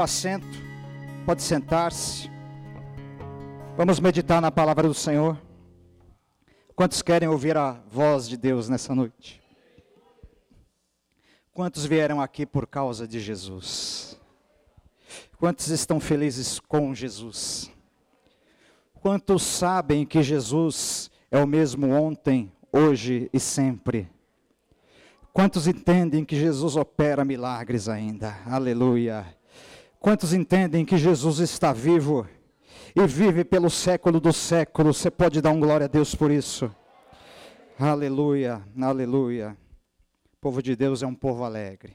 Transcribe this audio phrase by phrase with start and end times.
[0.00, 0.46] assento,
[1.26, 2.30] pode sentar-se.
[3.76, 5.36] Vamos meditar na palavra do Senhor.
[6.76, 9.42] Quantos querem ouvir a voz de Deus nessa noite?
[11.52, 14.16] Quantos vieram aqui por causa de Jesus?
[15.36, 17.68] Quantos estão felizes com Jesus?
[19.00, 24.08] Quantos sabem que Jesus é o mesmo ontem, hoje e sempre?
[25.32, 28.38] Quantos entendem que Jesus opera milagres ainda?
[28.46, 29.37] Aleluia.
[30.08, 32.26] Quantos entendem que Jesus está vivo
[32.96, 34.94] e vive pelo século do século?
[34.94, 36.74] Você pode dar um glória a Deus por isso?
[37.78, 39.54] Aleluia, aleluia.
[40.32, 41.94] O povo de Deus é um povo alegre.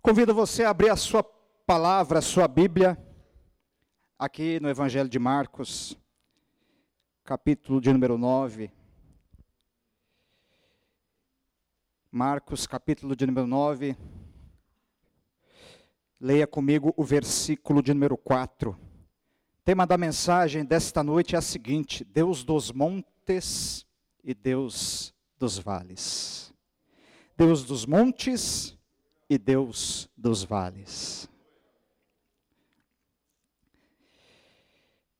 [0.00, 1.22] Convido você a abrir a sua
[1.66, 2.96] palavra, a sua Bíblia,
[4.18, 5.98] aqui no Evangelho de Marcos,
[7.24, 8.72] capítulo de número 9.
[12.10, 13.94] Marcos, capítulo de número 9.
[16.20, 18.72] Leia comigo o versículo de número 4.
[18.72, 18.78] O
[19.64, 23.86] tema da mensagem desta noite é a seguinte: Deus dos montes
[24.24, 26.52] e Deus dos vales.
[27.36, 28.76] Deus dos montes
[29.30, 31.28] e Deus dos vales.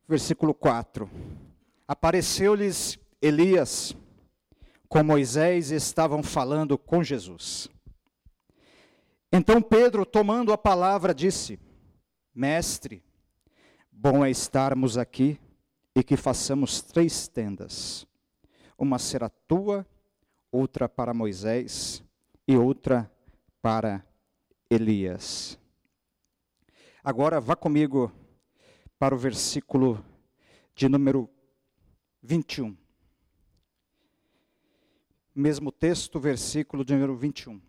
[0.09, 1.09] Versículo 4.
[1.87, 3.97] Apareceu-lhes Elias
[4.89, 7.69] com Moisés e estavam falando com Jesus.
[9.39, 11.61] Então Pedro, tomando a palavra, disse:
[12.35, 13.05] Mestre,
[13.89, 15.39] bom é estarmos aqui
[15.95, 18.05] e que façamos três tendas.
[18.77, 19.87] Uma será tua,
[20.51, 22.03] outra para Moisés
[22.49, 23.09] e outra
[23.63, 24.05] para
[24.69, 25.57] Elias.
[27.05, 28.11] Agora vá comigo
[28.99, 30.05] para o versículo
[30.75, 31.31] de número
[32.25, 32.77] 21.
[35.33, 37.68] Mesmo texto, versículo de número 21.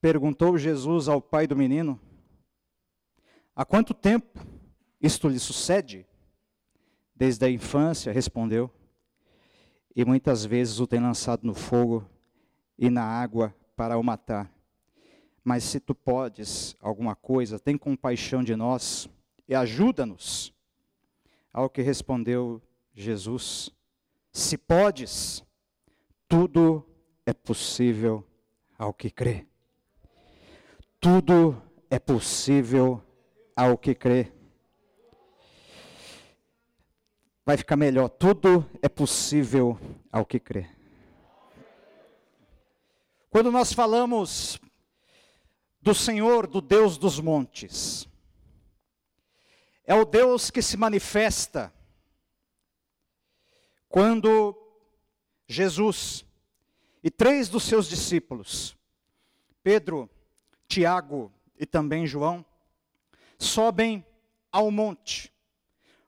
[0.00, 2.00] Perguntou Jesus ao pai do menino:
[3.54, 4.38] Há quanto tempo
[5.00, 6.06] isto lhe sucede?
[7.14, 8.70] Desde a infância, respondeu.
[9.96, 12.08] E muitas vezes o tem lançado no fogo
[12.78, 14.48] e na água para o matar.
[15.42, 19.08] Mas se tu podes alguma coisa, tem compaixão de nós
[19.48, 20.54] e ajuda-nos.
[21.52, 22.62] Ao que respondeu
[22.94, 23.74] Jesus:
[24.32, 25.44] Se podes,
[26.28, 26.86] tudo
[27.26, 28.24] é possível
[28.78, 29.47] ao que crê.
[31.00, 33.00] Tudo é possível
[33.54, 34.32] ao que crê.
[37.46, 38.08] Vai ficar melhor.
[38.08, 39.78] Tudo é possível
[40.10, 40.68] ao que crê.
[43.30, 44.58] Quando nós falamos
[45.80, 48.08] do Senhor, do Deus dos montes,
[49.84, 51.72] é o Deus que se manifesta
[53.88, 54.54] quando
[55.46, 56.26] Jesus
[57.02, 58.76] e três dos seus discípulos,
[59.62, 60.10] Pedro,
[60.68, 62.44] Tiago e também João,
[63.38, 64.04] sobem
[64.52, 65.32] ao monte.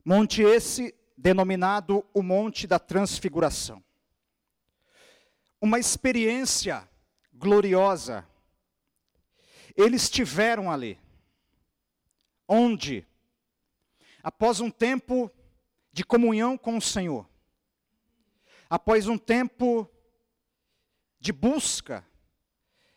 [0.05, 3.83] Monte esse denominado o Monte da Transfiguração.
[5.61, 6.89] Uma experiência
[7.33, 8.27] gloriosa.
[9.77, 10.99] Eles tiveram ali,
[12.49, 13.07] onde,
[14.23, 15.31] após um tempo
[15.93, 17.29] de comunhão com o Senhor,
[18.69, 19.89] após um tempo
[21.19, 22.07] de busca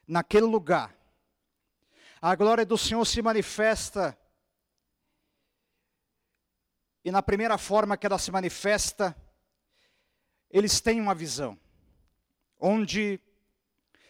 [0.08, 0.96] naquele lugar,
[2.26, 4.18] a glória do Senhor se manifesta.
[7.04, 9.14] E na primeira forma que ela se manifesta,
[10.50, 11.60] eles têm uma visão,
[12.58, 13.20] onde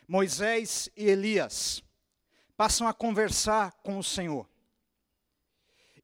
[0.07, 1.83] Moisés e Elias
[2.55, 4.47] passam a conversar com o Senhor.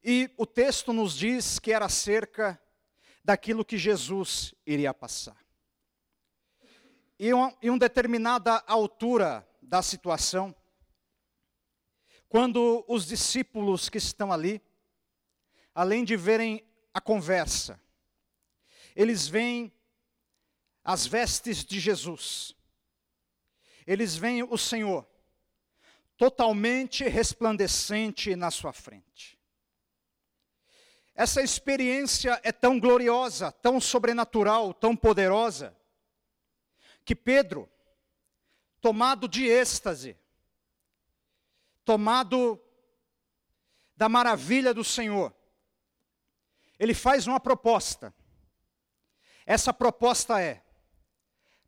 [0.04, 2.60] E o texto nos diz que era acerca
[3.24, 5.38] daquilo que Jesus iria passar.
[7.20, 7.30] E
[7.62, 10.56] em uma determinada altura da situação,
[12.30, 14.62] quando os discípulos que estão ali,
[15.74, 16.64] além de verem
[16.94, 17.82] a conversa,
[18.96, 19.74] eles veem
[20.84, 22.56] as vestes de Jesus,
[23.86, 25.08] eles veem o Senhor
[26.18, 29.40] totalmente resplandecente na sua frente.
[31.16, 35.76] Essa experiência é tão gloriosa, tão sobrenatural, tão poderosa,
[37.04, 37.70] que Pedro,
[38.80, 40.19] tomado de êxtase,
[41.86, 42.60] tomado
[43.96, 45.34] da maravilha do Senhor,
[46.80, 48.14] ele faz uma proposta.
[49.46, 50.64] Essa proposta é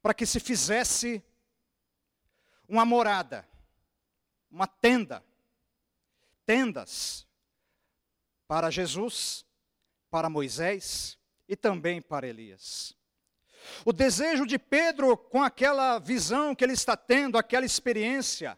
[0.02, 1.24] para que se fizesse
[2.68, 3.48] uma morada,
[4.50, 5.24] uma tenda,
[6.46, 7.28] tendas
[8.48, 9.46] para Jesus,
[10.10, 11.18] para Moisés
[11.48, 12.96] e também para Elias.
[13.86, 18.58] O desejo de Pedro com aquela visão que ele está tendo, aquela experiência,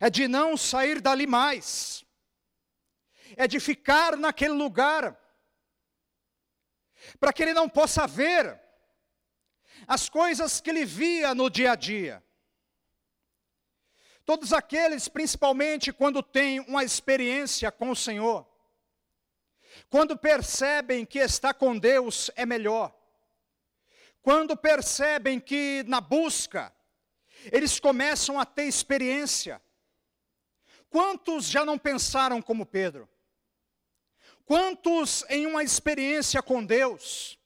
[0.00, 2.04] é de não sair dali mais,
[3.36, 5.16] é de ficar naquele lugar,
[7.20, 8.58] para que ele não possa ver
[9.86, 12.24] as coisas que ele via no dia a dia.
[14.24, 18.46] Todos aqueles, principalmente quando têm uma experiência com o Senhor,
[19.88, 22.94] quando percebem que estar com Deus é melhor,
[24.22, 26.72] quando percebem que na busca
[27.52, 29.60] eles começam a ter experiência.
[30.90, 33.08] Quantos já não pensaram como Pedro?
[34.44, 37.38] Quantos em uma experiência com Deus?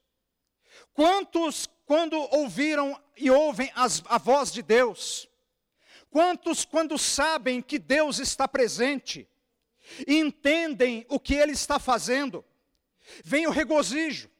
[0.94, 5.28] Quantos, quando ouviram e ouvem as, a voz de Deus?
[6.10, 9.28] Quantos, quando sabem que Deus está presente,
[10.06, 12.44] e entendem o que Ele está fazendo,
[13.22, 14.30] vem o regozijo,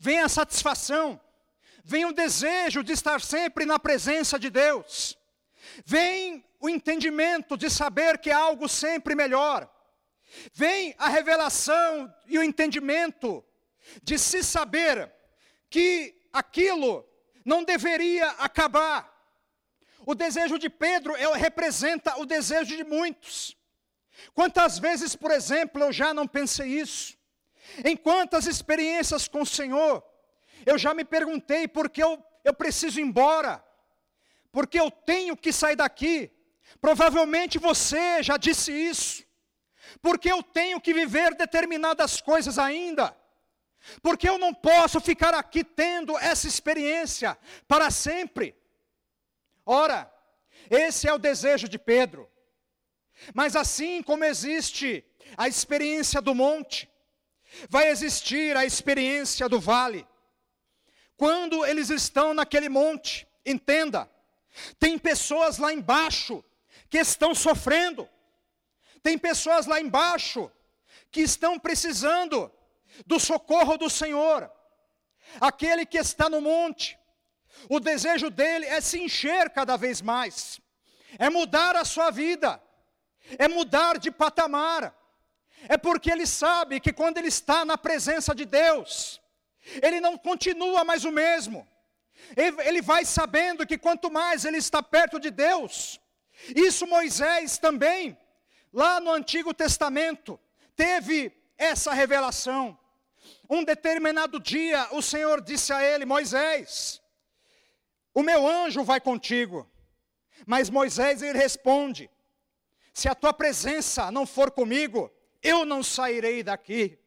[0.00, 1.20] vem a satisfação,
[1.84, 5.18] vem o desejo de estar sempre na presença de Deus,
[5.84, 9.70] vem o entendimento de saber que há algo sempre melhor,
[10.52, 13.44] vem a revelação e o entendimento
[14.02, 15.12] de se saber
[15.70, 17.06] que aquilo
[17.44, 19.14] não deveria acabar.
[20.04, 23.56] O desejo de Pedro é, representa o desejo de muitos.
[24.34, 27.16] Quantas vezes, por exemplo, eu já não pensei isso?
[27.84, 30.02] Em quantas experiências com o Senhor,
[30.64, 33.64] eu já me perguntei por que eu, eu preciso ir embora,
[34.50, 36.30] porque eu tenho que sair daqui.
[36.80, 39.24] Provavelmente você já disse isso,
[40.00, 43.16] porque eu tenho que viver determinadas coisas ainda,
[44.02, 47.36] porque eu não posso ficar aqui tendo essa experiência
[47.66, 48.54] para sempre.
[49.64, 50.12] Ora,
[50.70, 52.30] esse é o desejo de Pedro.
[53.34, 55.04] Mas assim como existe
[55.36, 56.88] a experiência do monte,
[57.68, 60.06] vai existir a experiência do vale.
[61.16, 64.08] Quando eles estão naquele monte, entenda,
[64.78, 66.44] tem pessoas lá embaixo
[66.90, 68.08] que estão sofrendo,
[69.02, 70.50] tem pessoas lá embaixo
[71.10, 72.50] que estão precisando
[73.06, 74.50] do socorro do Senhor.
[75.40, 76.98] Aquele que está no monte,
[77.68, 80.60] o desejo dele é se encher cada vez mais,
[81.18, 82.62] é mudar a sua vida,
[83.38, 84.94] é mudar de patamar,
[85.68, 89.20] é porque ele sabe que quando ele está na presença de Deus,
[89.82, 91.66] ele não continua mais o mesmo.
[92.36, 96.00] Ele vai sabendo que quanto mais ele está perto de Deus,
[96.54, 98.16] isso Moisés também,
[98.72, 100.38] lá no Antigo Testamento,
[100.76, 102.78] teve essa revelação.
[103.50, 107.00] Um determinado dia, o Senhor disse a ele: Moisés,
[108.14, 109.68] o meu anjo vai contigo.
[110.46, 112.10] Mas Moisés ele responde:
[112.92, 115.12] Se a tua presença não for comigo,
[115.42, 116.98] eu não sairei daqui.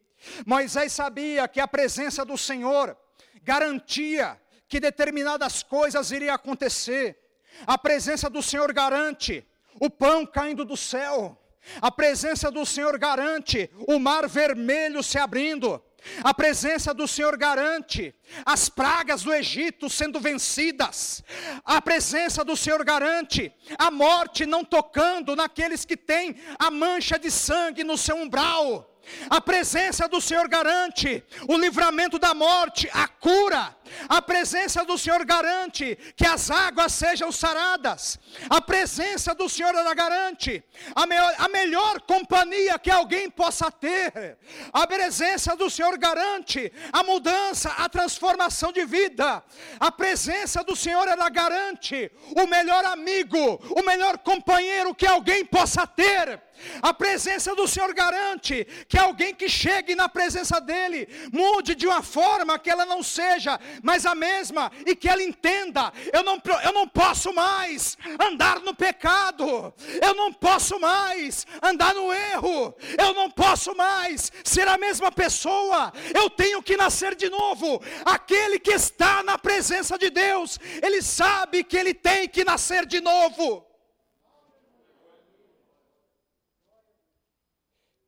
[0.45, 2.95] Moisés sabia que a presença do Senhor
[3.41, 7.17] garantia que determinadas coisas iriam acontecer.
[7.65, 9.45] A presença do Senhor garante
[9.79, 11.37] o pão caindo do céu.
[11.81, 15.81] A presença do Senhor garante o mar vermelho se abrindo.
[16.23, 18.13] A presença do Senhor garante
[18.43, 21.23] as pragas do Egito sendo vencidas.
[21.63, 27.29] A presença do Senhor garante a morte não tocando naqueles que têm a mancha de
[27.29, 28.87] sangue no seu umbral.
[29.29, 33.75] A presença do Senhor garante o livramento da morte, a cura.
[34.07, 38.19] A presença do Senhor garante que as águas sejam saradas.
[38.49, 40.63] A presença do Senhor garante
[40.95, 44.37] a, melhor, a melhor companhia que alguém possa ter.
[44.71, 49.43] A presença do Senhor garante a mudança, a transformação de vida.
[49.79, 55.85] A presença do Senhor ela garante o melhor amigo, o melhor companheiro que alguém possa
[55.85, 56.41] ter.
[56.81, 62.01] A presença do Senhor garante que alguém que chegue na presença dele mude de uma
[62.01, 66.73] forma que ela não seja mas a mesma, e que ela entenda: eu não, eu
[66.73, 73.29] não posso mais andar no pecado, eu não posso mais andar no erro, eu não
[73.29, 77.81] posso mais ser a mesma pessoa, eu tenho que nascer de novo.
[78.05, 83.01] Aquele que está na presença de Deus, ele sabe que ele tem que nascer de
[83.01, 83.65] novo.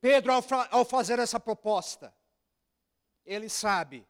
[0.02, 2.14] Pedro, ao, ao fazer essa proposta,
[3.26, 4.06] ele sabe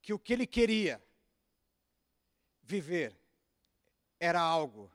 [0.00, 1.02] que o que ele queria
[2.62, 3.18] viver
[4.18, 4.90] era algo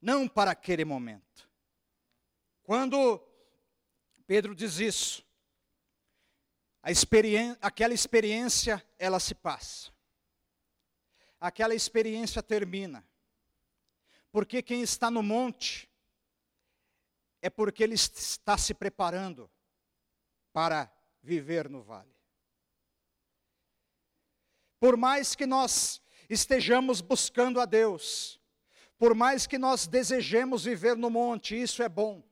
[0.00, 1.48] não para aquele momento.
[2.62, 3.18] Quando
[4.26, 5.24] Pedro diz isso,
[6.86, 9.92] experiência, aquela experiência ela se passa.
[11.38, 13.06] Aquela experiência termina.
[14.30, 15.90] Porque quem está no monte
[17.42, 19.50] é porque ele está se preparando
[20.52, 20.90] para
[21.22, 22.14] viver no vale.
[24.80, 28.40] Por mais que nós estejamos buscando a Deus,
[29.00, 32.22] Por mais que nós desejemos viver no monte, isso é bom,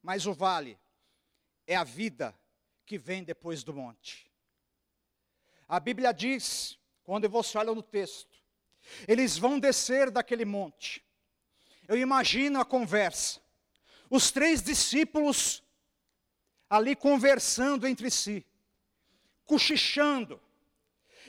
[0.00, 0.78] mas o vale
[1.66, 2.38] é a vida
[2.86, 4.30] que vem depois do monte.
[5.66, 8.40] A Bíblia diz, quando você olha no texto,
[9.08, 11.04] eles vão descer daquele monte.
[11.88, 13.40] Eu imagino a conversa.
[14.08, 15.64] Os três discípulos
[16.70, 18.46] ali conversando entre si,
[19.44, 20.40] cochichando.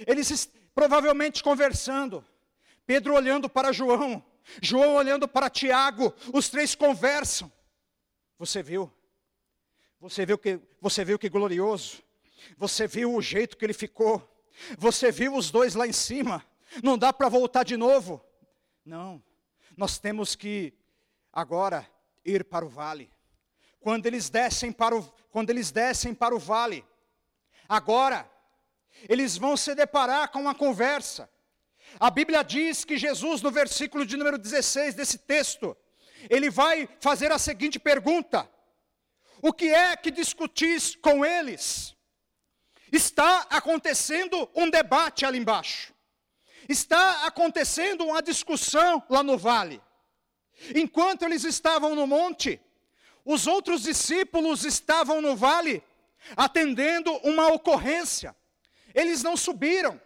[0.06, 2.26] Eles provavelmente conversando.
[2.86, 4.24] Pedro olhando para João,
[4.62, 7.52] João olhando para Tiago, os três conversam.
[8.38, 8.92] Você viu?
[10.00, 12.04] Você viu que você viu que glorioso?
[12.58, 14.30] Você viu o jeito que ele ficou?
[14.78, 16.46] Você viu os dois lá em cima?
[16.84, 18.24] Não dá para voltar de novo?
[18.86, 19.24] Não.
[19.78, 20.74] Nós temos que
[21.32, 21.90] agora
[22.26, 23.10] ir para o vale.
[23.80, 26.86] Quando eles descem para o quando eles descem para o vale,
[27.68, 28.30] agora
[29.08, 31.30] eles vão se deparar com uma conversa.
[32.00, 35.76] A Bíblia diz que Jesus, no versículo de número 16 desse texto,
[36.30, 38.50] ele vai fazer a seguinte pergunta:
[39.42, 41.96] O que é que discutis com eles?
[42.92, 45.94] Está acontecendo um debate ali embaixo.
[46.70, 49.82] Está acontecendo uma discussão lá no vale.
[50.76, 52.62] Enquanto eles estavam no monte,
[53.26, 55.84] os outros discípulos estavam no vale,
[56.38, 58.36] atendendo uma ocorrência.
[58.94, 60.00] Eles não subiram,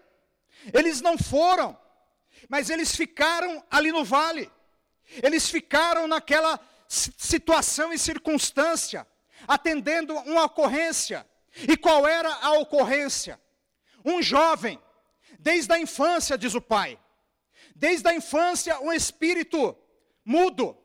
[0.73, 1.77] eles não foram,
[2.49, 4.51] mas eles ficaram ali no vale.
[5.23, 9.07] Eles ficaram naquela situação e circunstância,
[9.47, 11.25] atendendo uma ocorrência.
[11.67, 13.39] E qual era a ocorrência?
[14.03, 14.79] Um jovem,
[15.39, 16.99] desde a infância, diz o pai,
[17.75, 19.75] desde a infância, um espírito
[20.23, 20.77] mudo,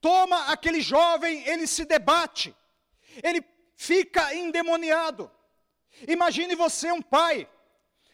[0.00, 2.54] toma aquele jovem, ele se debate,
[3.22, 3.44] ele
[3.76, 5.30] fica endemoniado.
[6.06, 7.48] Imagine você, um pai,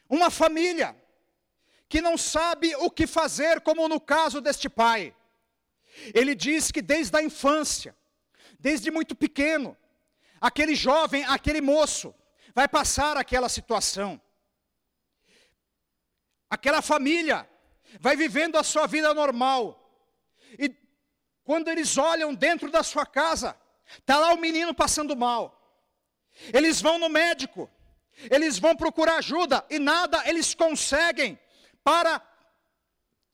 [0.09, 0.97] uma família,
[1.89, 5.15] que não sabe o que fazer, como no caso deste pai.
[6.15, 7.97] Ele diz que desde a infância,
[8.59, 9.77] desde muito pequeno,
[10.41, 12.15] aquele jovem, aquele moço,
[12.55, 14.21] vai passar aquela situação.
[16.49, 17.49] Aquela família
[17.99, 19.77] vai vivendo a sua vida normal.
[20.59, 20.75] E
[21.45, 23.57] quando eles olham dentro da sua casa,
[23.99, 25.60] está lá o menino passando mal.
[26.53, 27.71] Eles vão no médico,
[28.31, 31.39] eles vão procurar ajuda e nada eles conseguem
[31.85, 32.23] para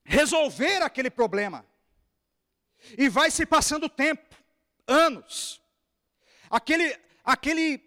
[0.03, 1.65] resolver aquele problema.
[2.97, 4.35] E vai se passando tempo,
[4.87, 5.61] anos.
[6.49, 7.83] Aquele, aquele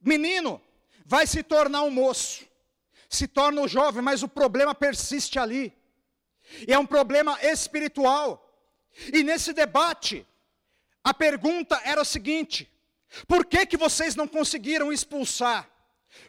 [0.00, 0.60] menino
[1.04, 2.46] vai se tornar um moço,
[3.08, 5.72] se torna um jovem, mas o problema persiste ali.
[6.66, 8.42] E é um problema espiritual.
[9.12, 10.26] E nesse debate,
[11.02, 12.70] a pergunta era o seguinte:
[13.26, 15.70] por que, que vocês não conseguiram expulsar?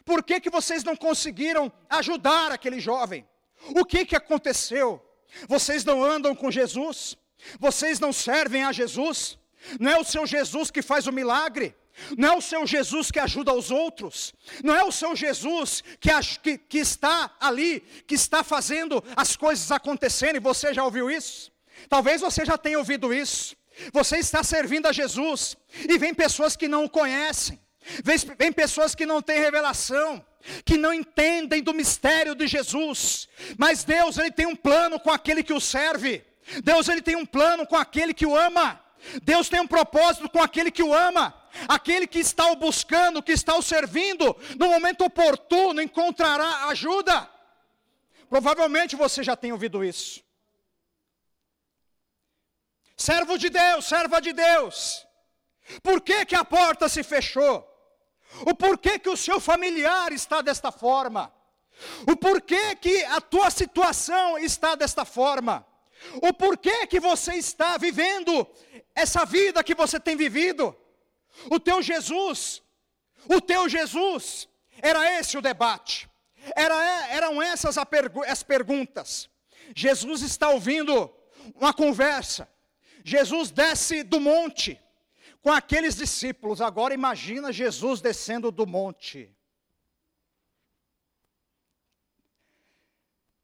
[0.04, 3.26] Por que, que vocês não conseguiram ajudar aquele jovem?
[3.70, 5.02] O que, que aconteceu?
[5.48, 7.16] Vocês não andam com Jesus?
[7.58, 9.38] Vocês não servem a Jesus?
[9.78, 11.74] Não é o seu Jesus que faz o milagre?
[12.16, 14.32] Não é o seu Jesus que ajuda os outros?
[14.62, 16.10] Não é o seu Jesus que,
[16.42, 20.40] que, que está ali, que está fazendo as coisas acontecerem?
[20.40, 21.50] Você já ouviu isso?
[21.88, 23.56] Talvez você já tenha ouvido isso.
[23.92, 25.56] Você está servindo a Jesus
[25.88, 27.60] e vem pessoas que não o conhecem,
[28.02, 30.24] vem, vem pessoas que não têm revelação,
[30.64, 33.28] que não entendem do mistério de Jesus.
[33.56, 36.24] Mas Deus, ele tem um plano com aquele que o serve.
[36.62, 38.80] Deus, ele tem um plano com aquele que o ama.
[39.22, 41.34] Deus tem um propósito com aquele que o ama.
[41.68, 47.28] Aquele que está o buscando, que está o servindo, no momento oportuno encontrará ajuda.
[48.28, 50.22] Provavelmente você já tem ouvido isso.
[52.98, 55.06] Servo de Deus, serva de Deus.
[55.82, 57.64] Por que, que a porta se fechou?
[58.44, 61.32] O porquê que o seu familiar está desta forma?
[62.10, 65.64] O porquê que a tua situação está desta forma?
[66.22, 68.46] O porquê que você está vivendo
[68.94, 70.76] essa vida que você tem vivido?
[71.50, 72.62] O teu Jesus,
[73.28, 74.48] o teu Jesus,
[74.82, 76.08] era esse o debate,
[76.56, 76.74] era,
[77.08, 79.30] eram essas as perguntas.
[79.74, 81.12] Jesus está ouvindo
[81.54, 82.48] uma conversa,
[83.04, 84.80] Jesus desce do monte
[85.40, 86.60] com aqueles discípulos.
[86.60, 89.34] Agora imagina Jesus descendo do monte.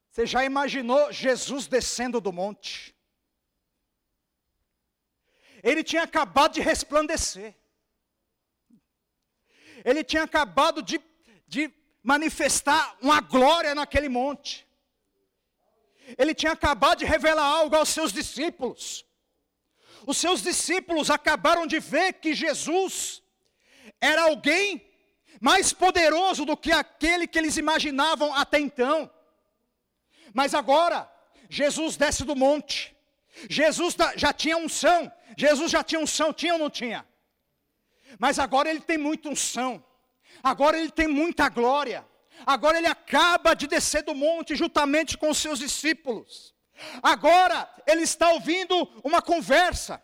[0.09, 2.95] Você já imaginou Jesus descendo do monte?
[5.61, 7.55] Ele tinha acabado de resplandecer.
[9.83, 11.01] Ele tinha acabado de,
[11.47, 14.65] de manifestar uma glória naquele monte.
[16.17, 19.04] Ele tinha acabado de revelar algo aos seus discípulos.
[20.05, 23.21] Os seus discípulos acabaram de ver que Jesus
[23.99, 24.85] era alguém
[25.41, 29.09] mais poderoso do que aquele que eles imaginavam até então.
[30.33, 31.11] Mas agora,
[31.49, 32.95] Jesus desce do monte,
[33.49, 35.11] Jesus já tinha unção.
[35.37, 37.05] Jesus já tinha unção, tinha ou não tinha?
[38.17, 39.83] Mas agora ele tem muita unção.
[40.41, 42.07] Agora ele tem muita glória.
[42.45, 46.54] Agora ele acaba de descer do monte juntamente com os seus discípulos.
[47.01, 50.01] Agora ele está ouvindo uma conversa.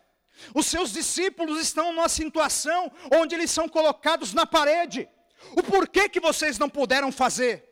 [0.55, 5.07] Os seus discípulos estão numa situação onde eles são colocados na parede.
[5.55, 7.67] O porquê que vocês não puderam fazer?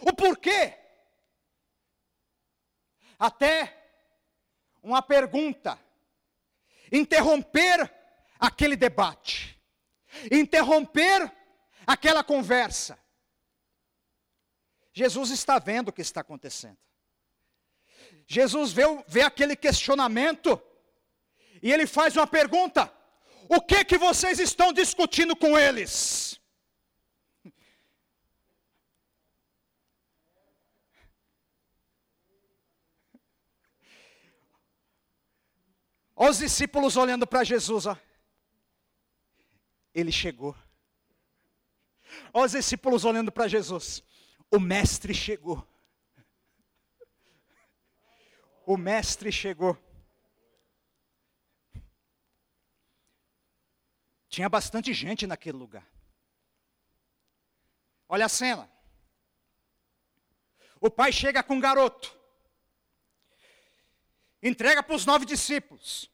[0.00, 0.74] O porquê?
[3.18, 3.72] Até
[4.82, 5.78] uma pergunta,
[6.92, 7.92] interromper
[8.38, 9.60] aquele debate,
[10.30, 11.32] interromper
[11.86, 12.98] aquela conversa.
[14.92, 16.78] Jesus está vendo o que está acontecendo.
[18.26, 20.60] Jesus vê, vê aquele questionamento
[21.62, 22.92] e ele faz uma pergunta:
[23.48, 26.40] o que que vocês estão discutindo com eles?
[36.16, 37.96] Os discípulos olhando para Jesus, ó.
[39.94, 40.56] Ele chegou.
[42.32, 44.02] Os discípulos olhando para Jesus.
[44.50, 45.66] O mestre chegou.
[48.66, 49.78] O mestre chegou.
[54.28, 55.88] Tinha bastante gente naquele lugar.
[58.08, 58.68] Olha a cena.
[60.80, 62.14] O pai chega com um garoto.
[64.42, 66.10] Entrega para os nove discípulos.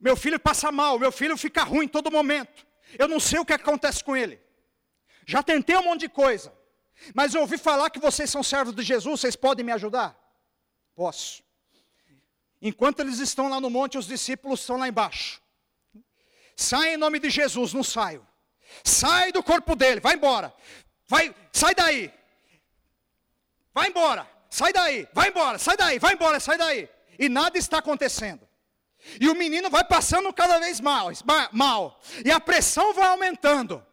[0.00, 2.66] Meu filho passa mal, meu filho fica ruim todo momento.
[2.98, 4.42] Eu não sei o que acontece com ele.
[5.24, 6.59] Já tentei um monte de coisa.
[7.14, 10.16] Mas eu ouvi falar que vocês são servos de Jesus, vocês podem me ajudar?
[10.94, 11.42] Posso.
[12.60, 15.40] Enquanto eles estão lá no monte, os discípulos estão lá embaixo.
[16.54, 18.26] Sai em nome de Jesus, não saio.
[18.84, 20.54] Sai do corpo dele, vai embora.
[21.08, 22.12] Vai, sai daí.
[23.72, 24.28] Vai embora.
[24.48, 25.08] Sai daí.
[25.12, 25.58] Vai embora.
[25.58, 25.98] Sai daí.
[25.98, 26.38] Vai embora.
[26.38, 26.88] Sai daí.
[27.18, 28.48] E nada está acontecendo.
[29.20, 31.08] E o menino vai passando cada vez mal,
[31.52, 32.00] mal.
[32.24, 33.84] E a pressão vai aumentando.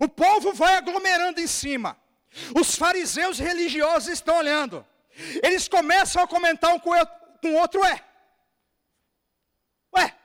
[0.00, 1.96] O povo vai aglomerando em cima.
[2.58, 4.86] Os fariseus religiosos estão olhando.
[5.42, 8.04] Eles começam a comentar um com o outro, ué.
[9.96, 10.16] Ué.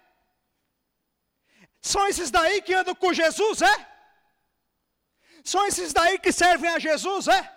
[1.81, 3.95] São esses daí que andam com Jesus, é?
[5.43, 7.51] São esses daí que servem a Jesus, é?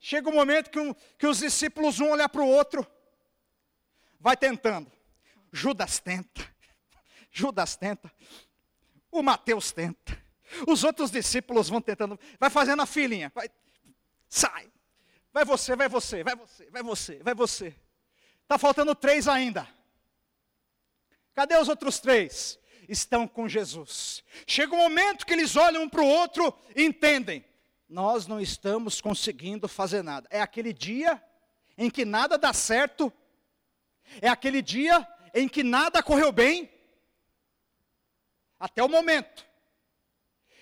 [0.00, 2.86] Chega um momento que, um, que os discípulos um olhar para o outro,
[4.20, 4.90] vai tentando.
[5.52, 6.46] Judas tenta,
[7.30, 8.12] Judas tenta,
[9.10, 10.23] o Mateus tenta,
[10.66, 13.50] os outros discípulos vão tentando, vai fazendo a filinha, vai,
[14.28, 14.70] sai,
[15.32, 17.74] vai você, vai você, vai você, vai você, vai você.
[18.42, 19.66] Está faltando três ainda.
[21.34, 22.58] Cadê os outros três?
[22.88, 24.22] Estão com Jesus.
[24.46, 27.44] Chega um momento que eles olham um para o outro e entendem:
[27.88, 30.28] nós não estamos conseguindo fazer nada.
[30.30, 31.22] É aquele dia
[31.76, 33.12] em que nada dá certo,
[34.20, 36.70] é aquele dia em que nada correu bem,
[38.60, 39.44] até o momento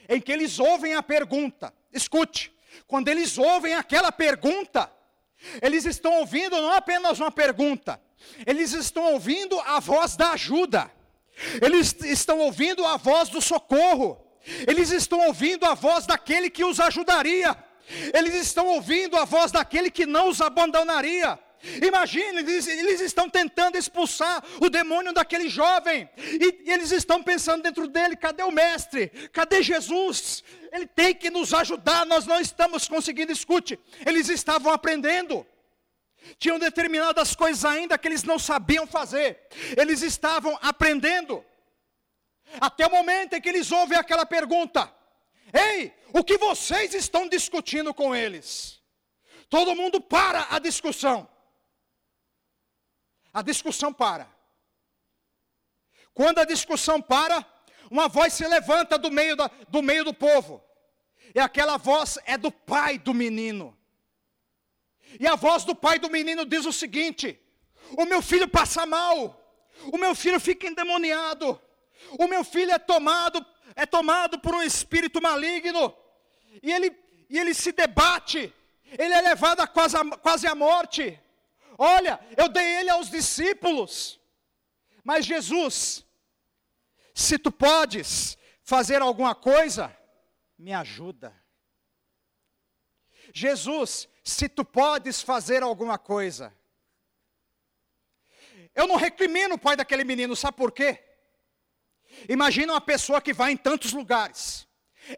[0.09, 1.73] em que eles ouvem a pergunta.
[1.93, 2.53] Escute,
[2.87, 4.91] quando eles ouvem aquela pergunta,
[5.61, 8.01] eles estão ouvindo não apenas uma pergunta,
[8.47, 10.91] eles estão ouvindo a voz da ajuda,
[11.61, 14.21] eles estão ouvindo a voz do socorro,
[14.67, 17.57] eles estão ouvindo a voz daquele que os ajudaria,
[18.15, 21.39] eles estão ouvindo a voz daquele que não os abandonaria.
[21.81, 27.63] Imagine, eles, eles, estão tentando expulsar o demônio daquele jovem, e, e eles estão pensando
[27.63, 29.09] dentro dele: cadê o Mestre?
[29.33, 30.43] Cadê Jesus?
[30.73, 33.31] Ele tem que nos ajudar, nós não estamos conseguindo.
[33.31, 35.47] Escute, eles estavam aprendendo,
[36.37, 39.39] tinham determinadas coisas ainda que eles não sabiam fazer,
[39.77, 41.45] eles estavam aprendendo,
[42.61, 44.93] até o momento em que eles ouvem aquela pergunta:
[45.53, 48.83] Ei, o que vocês estão discutindo com eles?
[49.49, 51.29] Todo mundo para a discussão.
[53.33, 54.29] A discussão para.
[56.15, 57.47] Quando a discussão para,
[57.91, 60.63] uma voz se levanta do meio, da, do, meio do povo.
[61.35, 63.77] E aquela voz é do pai do menino.
[65.19, 67.39] E a voz do pai do menino diz o seguinte:
[67.97, 69.39] O meu filho passa mal.
[69.93, 71.61] O meu filho fica endemoniado.
[72.19, 75.95] O meu filho é tomado, é tomado por um espírito maligno.
[76.63, 76.97] E ele,
[77.29, 78.53] e ele se debate.
[78.99, 81.19] Ele é levado a quase, quase à morte.
[81.79, 84.21] Olha, eu dei ele aos discípulos.
[85.05, 86.07] Mas Jesus,
[87.15, 89.95] se tu podes fazer alguma coisa,
[90.59, 91.35] me ajuda.
[93.33, 96.57] Jesus, se tu podes fazer alguma coisa.
[98.75, 101.03] Eu não recrimino o pai daquele menino, sabe por quê?
[102.29, 104.67] Imagina uma pessoa que vai em tantos lugares.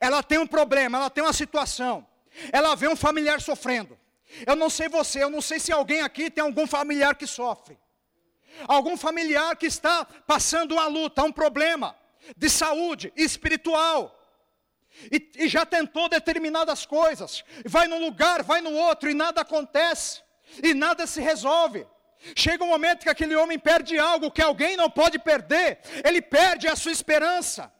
[0.01, 2.07] Ela tem um problema, ela tem uma situação.
[2.53, 3.99] Ela vê um familiar sofrendo.
[4.47, 7.79] Eu não sei você, eu não sei se alguém aqui tem algum familiar que sofre.
[8.67, 11.97] Algum familiar que está passando uma luta, um problema
[12.37, 14.21] de saúde espiritual.
[15.11, 17.45] E, e já tentou determinadas coisas.
[17.65, 20.23] Vai num lugar, vai no outro e nada acontece.
[20.63, 21.87] E nada se resolve.
[22.35, 25.81] Chega um momento que aquele homem perde algo que alguém não pode perder.
[26.05, 27.73] Ele perde a sua esperança.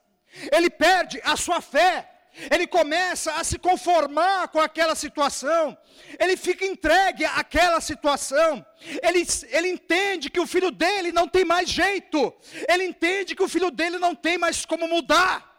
[0.53, 2.11] Ele perde a sua fé
[2.51, 5.77] ele começa a se conformar com aquela situação,
[6.19, 8.65] ele fica entregue àquela situação,
[9.03, 12.35] ele, ele entende que o filho dele não tem mais jeito,
[12.69, 15.53] ele entende que o filho dele não tem mais como mudar.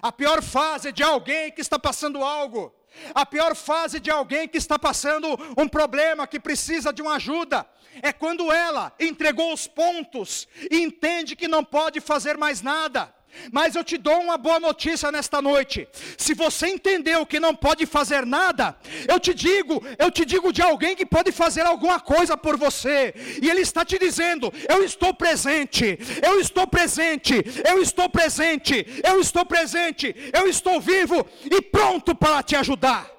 [0.00, 2.74] A pior fase de alguém que está passando algo,
[3.14, 7.66] a pior fase de alguém que está passando um problema, que precisa de uma ajuda,
[8.02, 13.14] é quando ela entregou os pontos e entende que não pode fazer mais nada.
[13.50, 15.88] Mas eu te dou uma boa notícia nesta noite.
[16.16, 18.76] Se você entendeu que não pode fazer nada,
[19.08, 23.14] eu te digo, eu te digo de alguém que pode fazer alguma coisa por você.
[23.42, 25.98] E ele está te dizendo: "Eu estou presente.
[26.22, 27.34] Eu estou presente.
[27.68, 28.86] Eu estou presente.
[29.04, 30.14] Eu estou presente.
[30.32, 33.10] Eu estou vivo e pronto para te ajudar."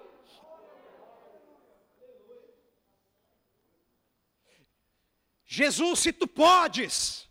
[5.45, 7.27] Jesus, se tu podes,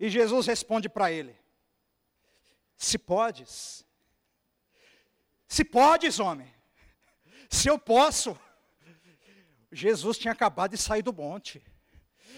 [0.00, 1.36] E Jesus responde para ele:
[2.76, 3.84] Se podes,
[5.46, 6.52] se podes, homem,
[7.50, 8.36] se eu posso.
[9.72, 11.62] Jesus tinha acabado de sair do monte.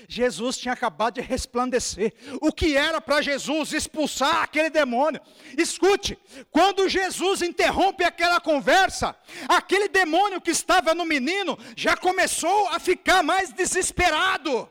[0.09, 2.13] Jesus tinha acabado de resplandecer.
[2.41, 5.21] O que era para Jesus expulsar aquele demônio?
[5.57, 6.19] Escute,
[6.51, 9.17] quando Jesus interrompe aquela conversa,
[9.49, 14.69] aquele demônio que estava no menino já começou a ficar mais desesperado.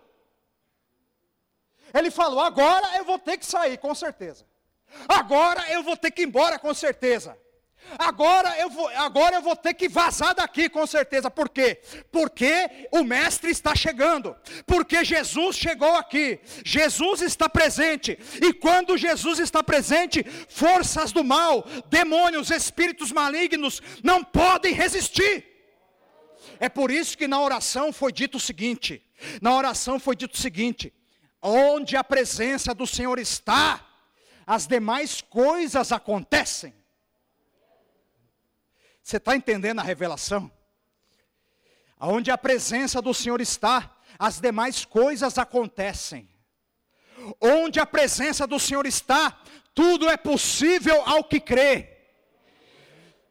[1.94, 4.46] Ele falou: agora eu vou ter que sair, com certeza.
[5.08, 7.38] Agora eu vou ter que ir embora, com certeza.
[7.98, 11.30] Agora eu vou, agora eu vou ter que vazar daqui com certeza.
[11.30, 11.82] Por quê?
[12.12, 14.36] Porque o mestre está chegando.
[14.66, 16.40] Porque Jesus chegou aqui.
[16.64, 18.18] Jesus está presente.
[18.42, 25.46] E quando Jesus está presente, forças do mal, demônios, espíritos malignos não podem resistir.
[26.60, 29.04] É por isso que na oração foi dito o seguinte:
[29.42, 30.94] na oração foi dito o seguinte:
[31.42, 33.86] Onde a presença do Senhor está,
[34.46, 36.74] as demais coisas acontecem.
[39.02, 40.52] Você está entendendo a revelação?
[42.00, 46.30] Onde a presença do Senhor está, as demais coisas acontecem.
[47.40, 49.40] Onde a presença do Senhor está,
[49.74, 51.92] tudo é possível ao que crê.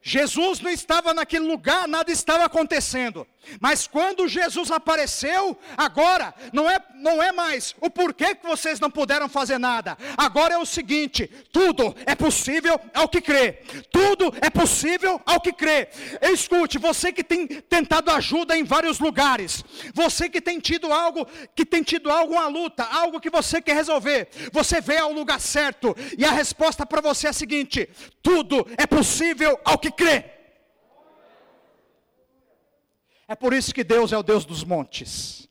[0.02, 3.26] Jesus não estava naquele lugar, nada estava acontecendo.
[3.60, 8.90] Mas quando Jesus apareceu, agora não é, não é mais o porquê que vocês não
[8.90, 9.96] puderam fazer nada.
[10.16, 13.62] Agora é o seguinte: tudo é possível ao que crê.
[13.90, 15.88] Tudo é possível ao que crê.
[16.22, 21.64] Escute, você que tem tentado ajuda em vários lugares, você que tem tido algo, que
[21.64, 26.24] tem tido alguma luta, algo que você quer resolver, você vê ao lugar certo e
[26.24, 27.88] a resposta para você é a seguinte:
[28.22, 30.39] tudo é possível ao que crê.
[33.30, 35.48] É por isso que Deus é o Deus dos montes,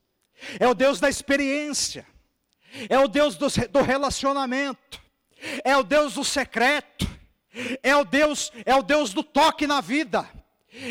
[0.58, 2.06] é o Deus da experiência,
[2.90, 5.00] é o Deus do, do relacionamento,
[5.64, 7.08] é o Deus do secreto,
[7.82, 10.28] é o Deus, é o Deus do toque na vida.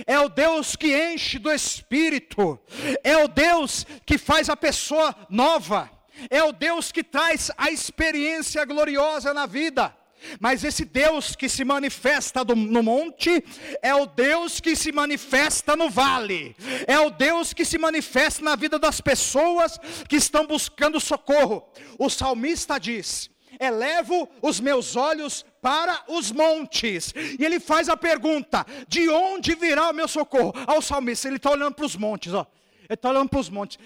[0.07, 2.59] É o Deus que enche do Espírito,
[3.03, 5.89] é o Deus que faz a pessoa nova,
[6.29, 9.95] é o Deus que traz a experiência gloriosa na vida.
[10.39, 13.43] Mas esse Deus que se manifesta no monte
[13.81, 16.55] é o Deus que se manifesta no vale,
[16.87, 21.63] é o Deus que se manifesta na vida das pessoas que estão buscando socorro.
[21.97, 23.29] O salmista diz:
[23.59, 29.89] Elevo os meus olhos para os montes, e ele faz a pergunta: De onde virá
[29.89, 30.53] o meu socorro?
[30.67, 32.45] Ao salmista, ele está olhando para os montes, ó.
[32.83, 33.77] ele está olhando para os montes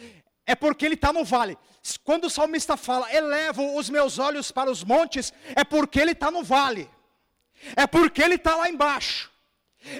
[0.46, 1.58] é porque ele está no vale.
[2.04, 6.32] Quando o salmista fala, elevo os meus olhos para os montes, é porque ele está
[6.32, 6.90] no vale,
[7.76, 9.32] é porque ele está lá embaixo,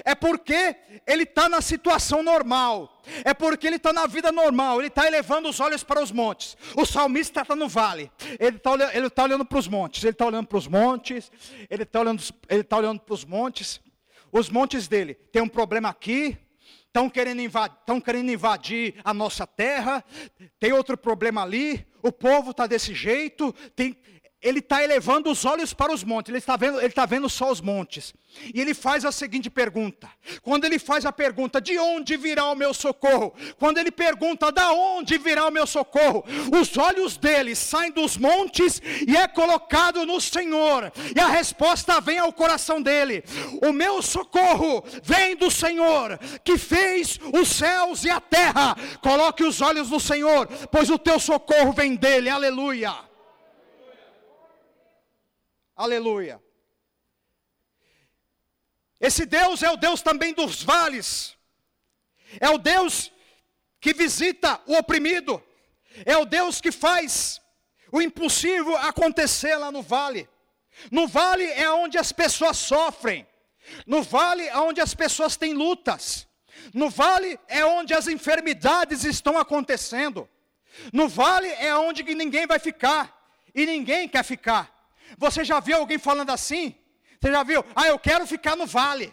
[0.04, 0.76] é porque
[1.06, 5.48] ele está na situação normal, é porque ele está na vida normal, ele está elevando
[5.48, 6.56] os olhos para os montes.
[6.74, 10.26] O salmista está no vale, ele está ele tá olhando para os montes, ele está
[10.26, 11.30] olhando para os montes,
[11.68, 13.80] ele está olhando, ele tá olhando para os montes.
[14.32, 15.14] Os montes dele.
[15.14, 16.36] Tem um problema aqui,
[16.94, 20.04] estão querendo, invadir, querendo invadir a nossa terra,
[20.60, 23.96] tem outro problema ali, o povo está desse jeito, tem,
[24.44, 27.50] ele está elevando os olhos para os montes, ele está vendo, ele está vendo só
[27.50, 28.12] os montes.
[28.52, 30.06] E ele faz a seguinte pergunta:
[30.42, 33.32] quando ele faz a pergunta, de onde virá o meu socorro?
[33.58, 36.22] Quando ele pergunta, da onde virá o meu socorro?
[36.60, 40.92] Os olhos dele saem dos montes e é colocado no Senhor.
[41.16, 43.24] E a resposta vem ao coração dele:
[43.66, 48.76] o meu socorro vem do Senhor, que fez os céus e a terra.
[49.00, 52.28] Coloque os olhos no Senhor, pois o teu socorro vem dele.
[52.28, 53.13] Aleluia.
[55.76, 56.40] Aleluia.
[59.00, 61.36] Esse Deus é o Deus também dos vales.
[62.40, 63.12] É o Deus
[63.80, 65.42] que visita o oprimido.
[66.06, 67.40] É o Deus que faz
[67.92, 70.28] o impossível acontecer lá no vale.
[70.90, 73.26] No vale é onde as pessoas sofrem.
[73.86, 76.26] No vale é onde as pessoas têm lutas.
[76.72, 80.28] No vale é onde as enfermidades estão acontecendo.
[80.92, 83.14] No vale é onde ninguém vai ficar
[83.54, 84.73] e ninguém quer ficar.
[85.18, 86.74] Você já viu alguém falando assim?
[87.20, 87.64] Você já viu?
[87.74, 89.12] Ah, eu quero ficar no vale.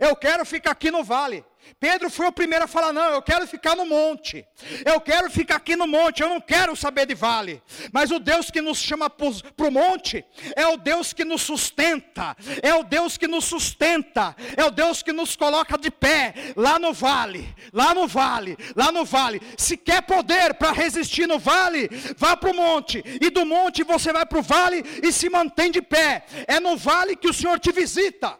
[0.00, 1.44] Eu quero ficar aqui no vale.
[1.78, 4.46] Pedro foi o primeiro a falar: não, eu quero ficar no monte,
[4.84, 7.62] eu quero ficar aqui no monte, eu não quero saber de vale.
[7.92, 10.24] Mas o Deus que nos chama para o monte
[10.54, 15.02] é o Deus que nos sustenta, é o Deus que nos sustenta, é o Deus
[15.02, 19.40] que nos coloca de pé lá no vale, lá no vale, lá no vale.
[19.56, 24.12] Se quer poder para resistir no vale, vá para o monte, e do monte você
[24.12, 26.24] vai para o vale e se mantém de pé.
[26.46, 28.38] É no vale que o Senhor te visita.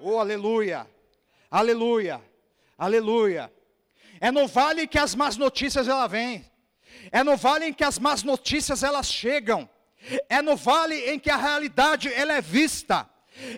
[0.00, 0.86] Oh, aleluia.
[1.54, 2.20] Aleluia.
[2.76, 3.52] Aleluia.
[4.20, 6.44] É no vale que as más notícias ela vêm.
[7.12, 9.70] É no vale em que as más notícias elas chegam.
[10.28, 13.08] É no vale em que a realidade ela é vista.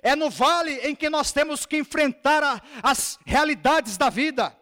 [0.03, 4.55] É no vale em que nós temos que enfrentar a, as realidades da vida.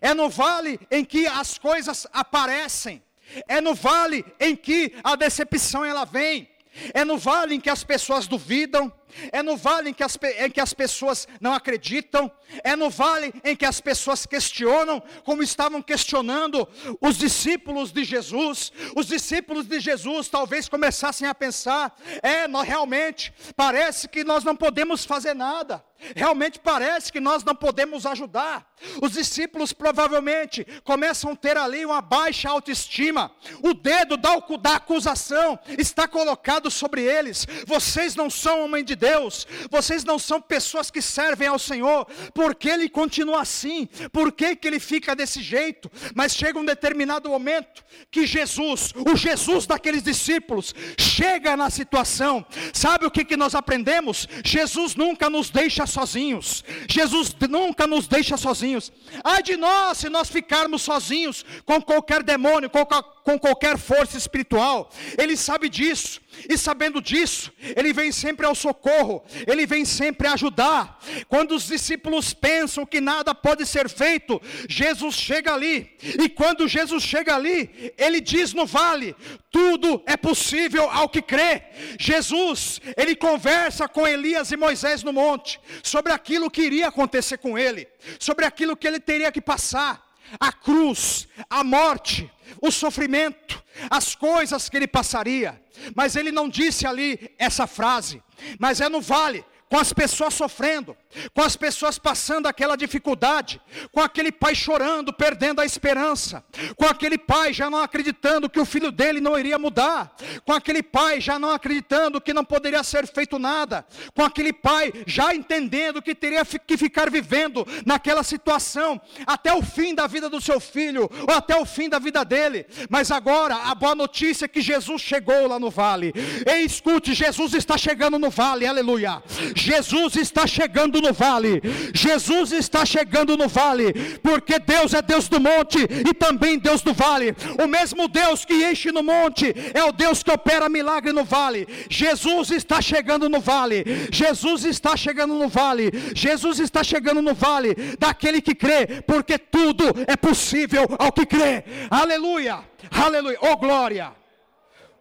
[0.00, 3.00] É no vale em que as coisas aparecem.
[3.46, 6.50] É no vale em que a decepção ela vem.
[6.92, 8.92] É no vale em que as pessoas duvidam,
[9.32, 12.30] é no vale em que, as, em que as pessoas não acreditam,
[12.64, 16.68] é no vale em que as pessoas questionam, como estavam questionando
[17.00, 18.72] os discípulos de Jesus.
[18.96, 24.56] Os discípulos de Jesus talvez começassem a pensar: é, nós realmente, parece que nós não
[24.56, 25.84] podemos fazer nada.
[26.16, 28.66] Realmente parece que nós não podemos ajudar.
[29.02, 33.30] Os discípulos provavelmente começam a ter ali uma baixa autoestima.
[33.62, 37.46] O dedo da, da acusação está colocado sobre eles.
[37.66, 39.46] Vocês não são homem de Deus.
[39.70, 42.04] Vocês não são pessoas que servem ao Senhor.
[42.34, 43.88] Por que ele continua assim?
[44.12, 45.90] Por que, ele fica desse jeito?
[46.14, 52.44] Mas chega um determinado momento que Jesus, o Jesus daqueles discípulos, chega na situação.
[52.72, 54.28] Sabe o que, que nós aprendemos?
[54.44, 56.62] Jesus nunca nos deixa sozinhos.
[56.88, 58.92] Jesus nunca nos deixa sozinhos.
[59.24, 62.84] Ai de nós se nós ficarmos sozinhos com qualquer demônio, com,
[63.30, 64.90] com qualquer força espiritual.
[65.16, 66.20] Ele sabe disso.
[66.48, 70.98] E sabendo disso, ele vem sempre ao socorro, ele vem sempre a ajudar.
[71.28, 75.90] Quando os discípulos pensam que nada pode ser feito, Jesus chega ali.
[76.02, 79.14] E quando Jesus chega ali, ele diz no vale:
[79.50, 81.62] tudo é possível ao que crê.
[81.98, 87.58] Jesus, ele conversa com Elias e Moisés no monte sobre aquilo que iria acontecer com
[87.58, 87.86] ele,
[88.18, 94.68] sobre aquilo que ele teria que passar a cruz, a morte, o sofrimento, as coisas
[94.68, 95.60] que ele passaria.
[95.94, 98.22] Mas ele não disse ali essa frase,
[98.58, 100.96] mas é no vale, com as pessoas sofrendo,
[101.34, 103.60] com as pessoas passando aquela dificuldade,
[103.92, 106.44] com aquele pai chorando, perdendo a esperança,
[106.76, 110.82] com aquele pai já não acreditando que o filho dele não iria mudar, com aquele
[110.82, 116.02] pai já não acreditando que não poderia ser feito nada, com aquele pai já entendendo
[116.02, 121.10] que teria que ficar vivendo naquela situação até o fim da vida do seu filho,
[121.28, 122.66] ou até o fim da vida dele.
[122.88, 126.12] Mas agora a boa notícia é que Jesus chegou lá no vale.
[126.46, 129.22] Ei, escute, Jesus está chegando no vale, aleluia.
[129.54, 131.60] Jesus está chegando no vale.
[131.94, 136.92] Jesus está chegando no vale, porque Deus é Deus do monte e também Deus do
[136.92, 137.34] vale.
[137.62, 141.66] O mesmo Deus que enche no monte é o Deus que opera milagre no vale.
[141.88, 143.84] Jesus está chegando no vale.
[144.10, 145.90] Jesus está chegando no vale.
[146.14, 151.64] Jesus está chegando no vale daquele que crê, porque tudo é possível ao que crê.
[151.90, 152.60] Aleluia.
[152.90, 153.38] Aleluia.
[153.40, 154.12] Oh glória.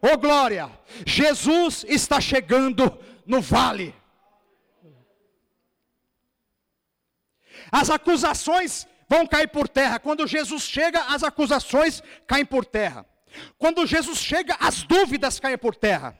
[0.02, 0.70] Oh glória.
[1.06, 3.94] Jesus está chegando no vale.
[7.72, 10.00] As acusações vão cair por terra.
[10.00, 13.06] Quando Jesus chega, as acusações caem por terra.
[13.58, 16.18] Quando Jesus chega, as dúvidas caem por terra.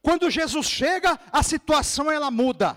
[0.00, 2.76] Quando Jesus chega, a situação ela muda.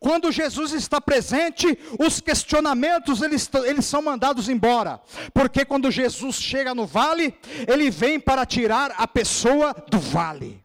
[0.00, 5.00] Quando Jesus está presente, os questionamentos eles, eles são mandados embora.
[5.32, 10.62] Porque quando Jesus chega no vale, ele vem para tirar a pessoa do vale.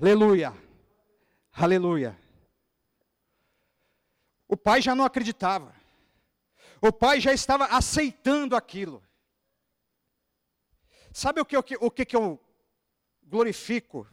[0.00, 0.52] Aleluia.
[1.52, 2.23] Aleluia.
[4.54, 5.74] O pai já não acreditava.
[6.80, 9.02] O pai já estava aceitando aquilo.
[11.12, 12.40] Sabe o que, o que, o que eu
[13.24, 14.08] glorifico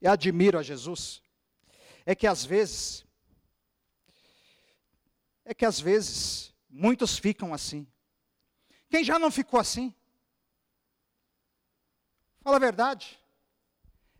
[0.00, 1.22] e admiro a Jesus?
[2.06, 3.04] É que às vezes,
[5.44, 7.86] é que às vezes, muitos ficam assim.
[8.88, 9.94] Quem já não ficou assim?
[12.40, 13.20] Fala a verdade.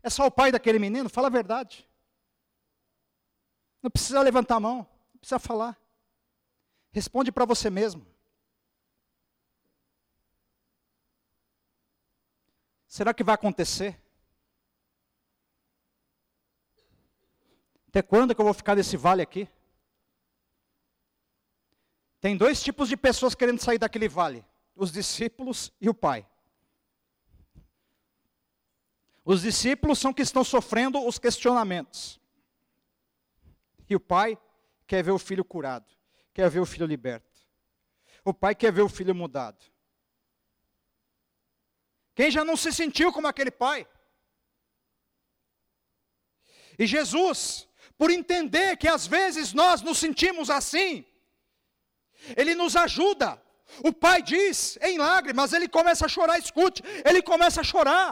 [0.03, 1.09] É só o pai daquele menino?
[1.09, 1.89] Fala a verdade.
[3.81, 4.92] Não precisa levantar a mão,
[5.23, 5.79] precisa falar.
[6.91, 8.05] Responde para você mesmo.
[12.85, 13.99] Será que vai acontecer?
[17.87, 19.47] Até quando que eu vou ficar nesse vale aqui?
[22.19, 26.27] Tem dois tipos de pessoas querendo sair daquele vale: os discípulos e o pai.
[29.23, 32.19] Os discípulos são que estão sofrendo os questionamentos.
[33.89, 34.37] E o pai
[34.93, 35.91] quer ver o filho curado,
[36.35, 37.39] quer ver o filho liberto.
[38.23, 39.65] O pai quer ver o filho mudado.
[42.13, 43.87] Quem já não se sentiu como aquele pai?
[46.77, 51.03] E Jesus, por entender que às vezes nós nos sentimos assim,
[52.37, 53.41] ele nos ajuda.
[53.83, 58.11] O pai diz em lágrimas, ele começa a chorar, escute, ele começa a chorar.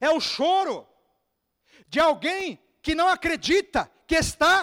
[0.00, 0.93] É o choro
[1.94, 4.56] de alguém que não acredita, que está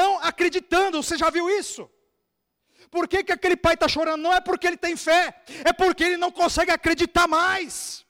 [0.00, 1.02] não acreditando.
[1.02, 1.82] Você já viu isso?
[2.90, 4.22] Por que, que aquele pai está chorando?
[4.26, 5.22] Não é porque ele tem fé,
[5.70, 8.06] é porque ele não consegue acreditar mais.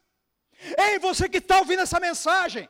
[0.87, 2.69] Ei, você que está ouvindo essa mensagem,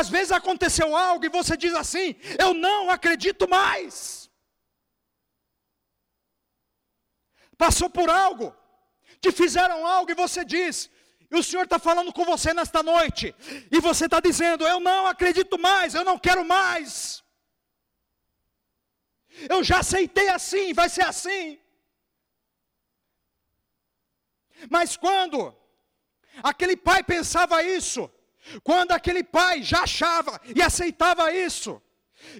[0.00, 4.30] às vezes aconteceu algo e você diz assim: Eu não acredito mais.
[7.56, 8.54] Passou por algo,
[9.22, 10.90] te fizeram algo e você diz:
[11.32, 13.34] e o Senhor está falando com você nesta noite,
[13.70, 17.24] e você está dizendo: Eu não acredito mais, eu não quero mais.
[19.48, 21.58] Eu já aceitei assim, vai ser assim.
[24.68, 25.56] Mas quando
[26.42, 28.10] aquele pai pensava isso,
[28.62, 31.82] quando aquele pai já achava e aceitava isso,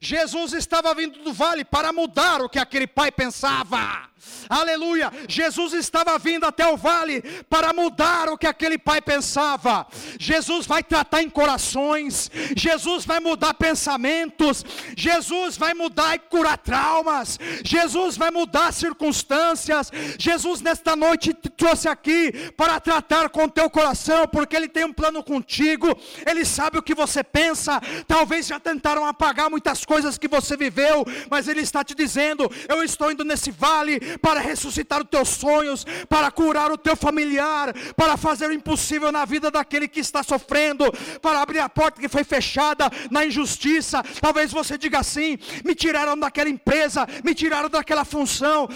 [0.02, 4.11] Jesus estava vindo do vale para mudar o que aquele pai pensava.
[4.48, 5.12] Aleluia!
[5.28, 9.86] Jesus estava vindo até o vale para mudar o que aquele pai pensava.
[10.18, 14.64] Jesus vai tratar em corações, Jesus vai mudar pensamentos,
[14.96, 19.90] Jesus vai mudar e curar traumas, Jesus vai mudar circunstâncias.
[20.18, 24.92] Jesus nesta noite te trouxe aqui para tratar com teu coração, porque Ele tem um
[24.92, 25.88] plano contigo,
[26.26, 27.80] Ele sabe o que você pensa.
[28.06, 32.82] Talvez já tentaram apagar muitas coisas que você viveu, mas Ele está te dizendo: Eu
[32.82, 38.16] estou indo nesse vale para ressuscitar os teus sonhos, para curar o teu familiar, para
[38.16, 40.84] fazer o impossível na vida daquele que está sofrendo,
[41.20, 44.02] para abrir a porta que foi fechada na injustiça.
[44.20, 48.68] Talvez você diga assim: me tiraram daquela empresa, me tiraram daquela função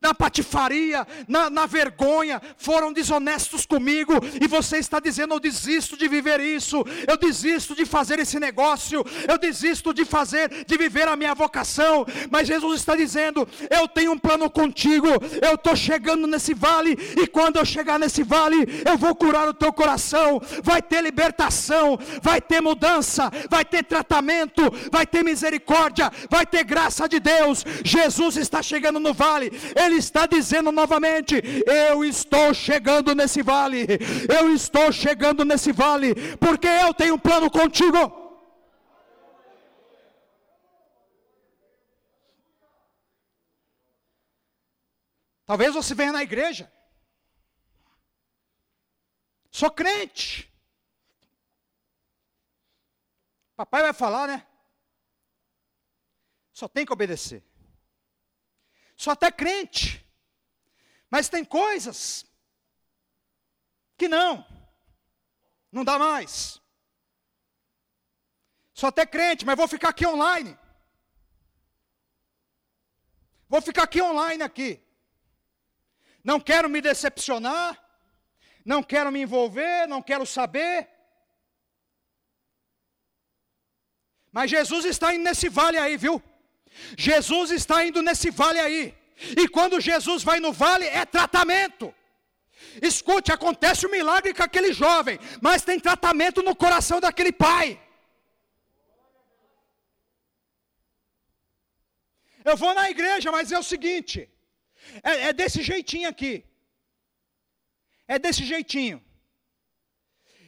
[0.00, 6.08] na patifaria, na, na, vergonha, foram desonestos comigo, e você está dizendo: eu desisto de
[6.08, 11.16] viver isso, eu desisto de fazer esse negócio, eu desisto de fazer, de viver a
[11.16, 12.06] minha vocação.
[12.30, 15.08] Mas Jesus está dizendo: eu tenho um plano contigo,
[15.42, 19.54] eu estou chegando nesse vale, e quando eu chegar nesse vale, eu vou curar o
[19.54, 26.46] teu coração, vai ter libertação, vai ter mudança, vai ter tratamento, vai ter misericórdia, vai
[26.46, 27.64] ter graça de Deus.
[27.84, 33.86] Jesus está chegando no vale, ele está dizendo novamente: Eu estou chegando nesse vale,
[34.28, 38.24] eu estou chegando nesse vale, porque eu tenho um plano contigo.
[45.46, 46.72] Talvez você venha na igreja.
[49.50, 50.50] Sou crente.
[53.54, 54.46] Papai vai falar, né?
[56.52, 57.44] Só tem que obedecer.
[58.96, 60.04] Sou até crente.
[61.10, 62.26] Mas tem coisas
[63.96, 64.44] que não.
[65.70, 66.60] Não dá mais.
[68.72, 70.58] Sou até crente, mas vou ficar aqui online.
[73.48, 74.80] Vou ficar aqui online aqui.
[76.24, 77.78] Não quero me decepcionar,
[78.64, 80.88] não quero me envolver, não quero saber.
[84.32, 86.20] Mas Jesus está indo nesse vale aí, viu?
[86.96, 88.94] Jesus está indo nesse vale aí.
[89.36, 91.94] E quando Jesus vai no vale, é tratamento.
[92.82, 97.80] Escute, acontece um milagre com aquele jovem, mas tem tratamento no coração daquele pai.
[102.44, 104.28] Eu vou na igreja, mas é o seguinte:
[105.02, 106.44] é, é desse jeitinho aqui.
[108.06, 109.02] É desse jeitinho.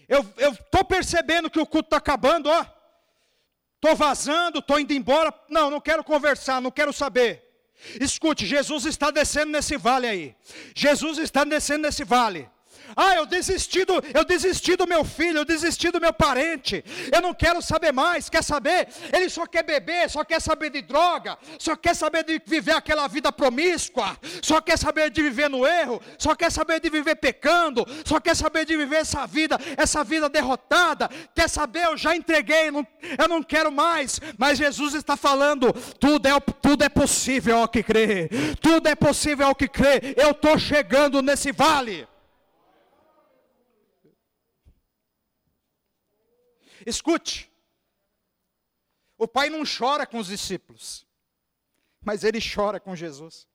[0.08, 0.20] Eu
[0.52, 2.75] estou percebendo que o culto está acabando, ó.
[3.86, 5.32] Estou vazando, estou indo embora.
[5.48, 7.44] Não, não quero conversar, não quero saber.
[8.00, 10.36] Escute, Jesus está descendo nesse vale aí.
[10.74, 12.50] Jesus está descendo nesse vale.
[12.94, 16.84] Ah, eu desisti do, eu desisti do meu filho, eu desisti do meu parente.
[17.12, 18.28] Eu não quero saber mais.
[18.28, 18.88] Quer saber?
[19.12, 23.08] Ele só quer beber, só quer saber de droga, só quer saber de viver aquela
[23.08, 27.86] vida promíscua, só quer saber de viver no erro, só quer saber de viver pecando,
[28.04, 31.08] só quer saber de viver essa vida, essa vida derrotada.
[31.34, 31.84] Quer saber?
[31.84, 32.86] Eu já entreguei, não,
[33.18, 34.20] eu não quero mais.
[34.38, 38.28] Mas Jesus está falando: tudo é, tudo é possível ao que crê,
[38.60, 40.14] tudo é possível ao que crê.
[40.16, 42.06] Eu estou chegando nesse vale.
[46.86, 47.52] Escute,
[49.18, 51.04] o pai não chora com os discípulos,
[52.00, 53.48] mas ele chora com Jesus.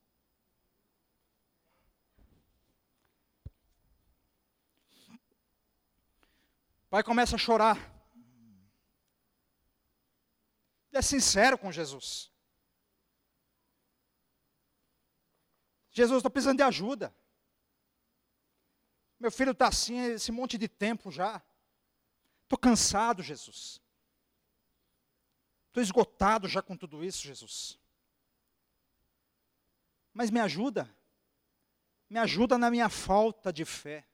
[6.84, 7.78] O pai começa a chorar.
[10.92, 12.30] Ele é sincero com Jesus.
[15.90, 17.16] Jesus, estou precisando de ajuda.
[19.18, 21.42] Meu filho está assim esse monte de tempo já.
[22.52, 23.82] Estou cansado, Jesus.
[25.68, 27.80] Estou esgotado já com tudo isso, Jesus.
[30.14, 30.93] Mas me ajuda.
[32.10, 34.06] Me ajuda na minha falta de fé.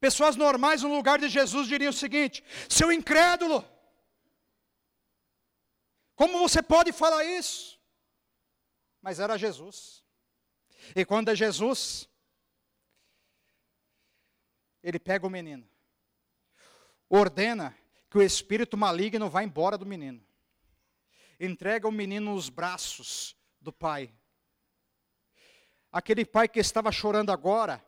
[0.00, 3.62] Pessoas normais no lugar de Jesus diriam o seguinte: seu incrédulo,
[6.16, 7.78] como você pode falar isso?
[9.02, 10.07] Mas era Jesus.
[10.94, 12.08] E quando é Jesus,
[14.82, 15.68] ele pega o menino,
[17.08, 17.76] ordena
[18.10, 20.24] que o espírito maligno vá embora do menino,
[21.38, 24.12] entrega o menino nos braços do pai.
[25.90, 27.84] Aquele pai que estava chorando agora,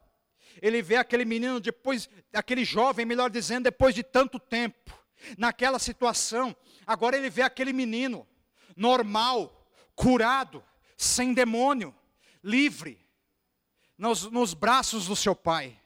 [0.61, 4.99] ele vê aquele menino depois, aquele jovem, melhor dizendo, depois de tanto tempo,
[5.37, 8.27] naquela situação, agora ele vê aquele menino
[8.77, 10.65] normal, curado,
[10.97, 11.95] sem demônio,
[12.43, 12.99] livre,
[13.97, 15.77] nos, nos braços do seu Pai.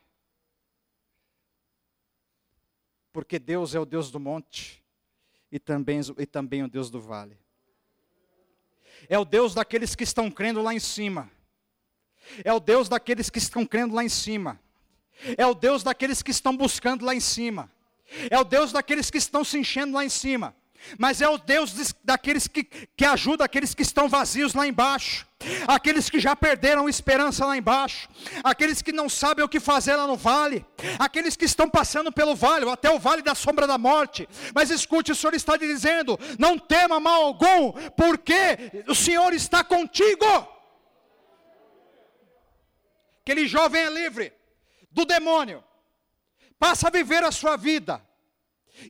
[3.12, 4.82] Porque Deus é o Deus do monte
[5.50, 7.38] e também, e também o Deus do vale.
[9.08, 11.30] É o Deus daqueles que estão crendo lá em cima.
[12.44, 14.60] É o Deus daqueles que estão crendo lá em cima.
[15.36, 17.70] É o Deus daqueles que estão buscando lá em cima.
[18.30, 20.56] É o Deus daqueles que estão se enchendo lá em cima
[20.98, 25.26] mas é o Deus daqueles que, que ajuda aqueles que estão vazios lá embaixo,
[25.66, 28.08] aqueles que já perderam esperança lá embaixo,
[28.42, 30.64] aqueles que não sabem o que fazer lá no vale,
[30.98, 34.28] aqueles que estão passando pelo vale, até o vale da sombra da morte.
[34.54, 40.24] Mas escute, o Senhor está dizendo: não tema mal algum, porque o Senhor está contigo.
[43.22, 44.32] Aquele jovem é livre
[44.90, 45.64] do demônio,
[46.58, 48.00] passa a viver a sua vida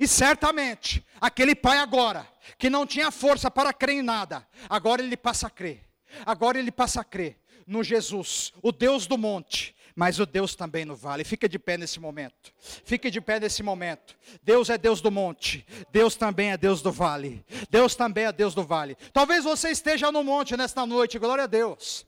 [0.00, 2.26] e certamente, aquele pai agora,
[2.58, 5.84] que não tinha força para crer em nada, agora ele passa a crer.
[6.24, 10.84] Agora ele passa a crer no Jesus, o Deus do monte, mas o Deus também
[10.84, 11.24] no vale.
[11.24, 12.52] Fica de pé nesse momento.
[12.58, 14.16] Fique de pé nesse momento.
[14.42, 17.44] Deus é Deus do monte, Deus também é Deus do vale.
[17.70, 18.96] Deus também é Deus do vale.
[19.12, 22.06] Talvez você esteja no monte nesta noite, glória a Deus.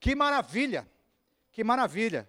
[0.00, 0.88] Que maravilha,
[1.52, 2.28] que maravilha.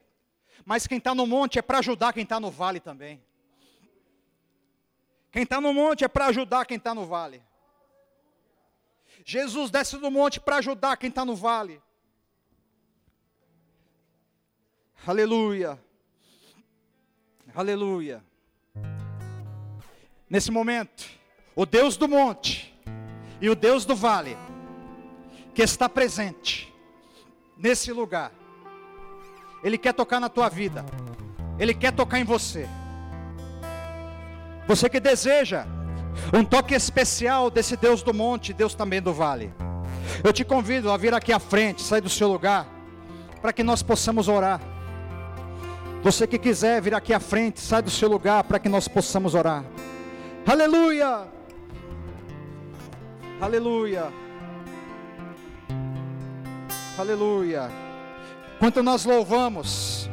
[0.65, 3.21] Mas quem está no monte é para ajudar quem está no vale também.
[5.31, 7.41] Quem está no monte é para ajudar quem está no vale.
[9.23, 11.81] Jesus desce do monte para ajudar quem está no vale.
[15.05, 15.79] Aleluia.
[17.53, 18.23] Aleluia.
[20.29, 21.09] Nesse momento,
[21.55, 22.73] o Deus do monte
[23.41, 24.37] e o Deus do vale,
[25.53, 26.73] que está presente
[27.57, 28.31] nesse lugar,
[29.63, 30.85] Ele quer tocar na tua vida,
[31.57, 32.67] Ele quer tocar em você.
[34.69, 35.65] Você que deseja
[36.31, 39.51] um toque especial desse Deus do monte, Deus também do vale.
[40.23, 42.67] Eu te convido a vir aqui à frente, sair do seu lugar,
[43.41, 44.61] para que nós possamos orar.
[46.03, 49.33] Você que quiser vir aqui à frente, sai do seu lugar para que nós possamos
[49.33, 49.65] orar.
[50.45, 51.27] Aleluia!
[53.41, 54.13] Aleluia!
[56.95, 57.71] Aleluia!
[58.59, 60.07] Quanto nós louvamos,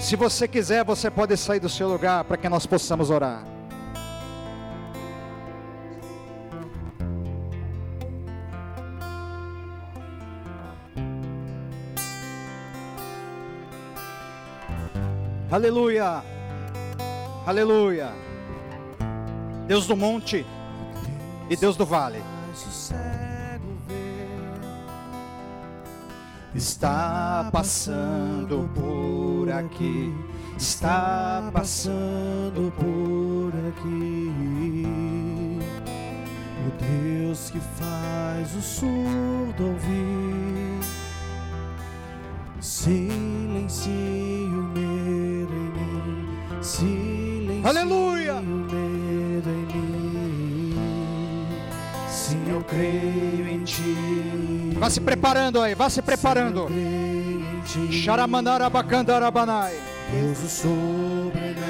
[0.00, 3.57] se você quiser, você pode sair do seu lugar para que nós possamos orar.
[15.50, 16.22] Aleluia.
[17.46, 18.12] Aleluia.
[19.66, 20.44] Deus do monte
[21.48, 22.22] e Deus do vale.
[26.54, 30.14] está passando por aqui,
[30.58, 34.32] está passando por aqui.
[36.66, 40.80] O Deus que faz o surdo ouvir,
[42.60, 44.27] silencie
[47.64, 48.34] Aleluia!
[48.34, 50.76] o medo em mim.
[52.08, 54.76] Sim, eu creio em ti.
[54.78, 56.68] Vá se preparando aí, vá se preparando.
[57.90, 59.80] Xaramanarabacandarabanaia.
[60.12, 61.68] Deus o sobrenatural.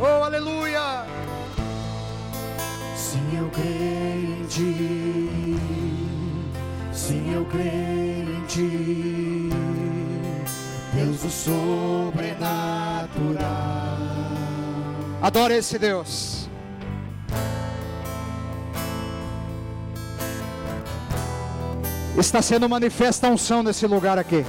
[0.00, 1.04] Oh, aleluia!
[2.96, 5.58] Sim, eu creio em ti.
[6.92, 9.31] Sim, eu creio em ti.
[11.30, 12.52] Sobrenatural.
[15.20, 16.48] Adora esse Deus.
[22.18, 24.44] Está sendo manifesta a unção nesse lugar aqui.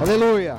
[0.00, 0.56] Aleluia.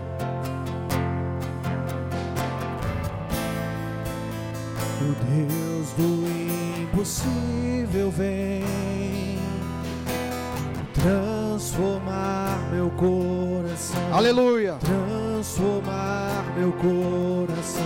[5.02, 8.64] O Deus do impossível vem
[11.70, 14.02] transformar meu coração.
[14.14, 14.78] Aleluia.
[14.80, 17.84] transformar meu coração.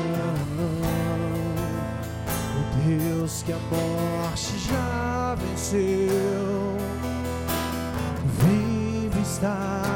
[2.55, 6.77] O Deus que a morte já venceu,
[8.39, 9.93] vive está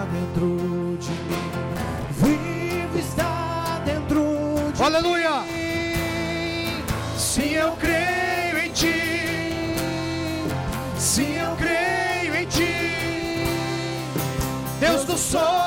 [15.18, 15.67] Deus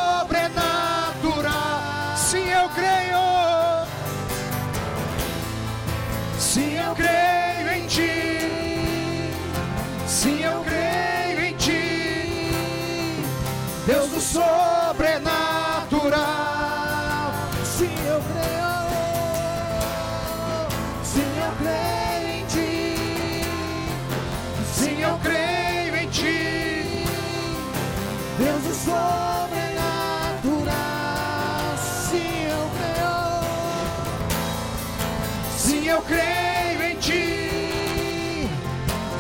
[36.11, 38.49] creio em ti.